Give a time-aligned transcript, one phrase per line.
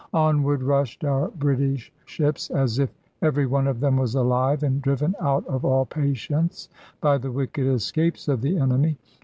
[0.15, 5.13] Onward rushed our British ships, as if every one of them was alive, and driven
[5.21, 6.69] out of all patience
[7.01, 8.97] by the wicked escapes of the enemy.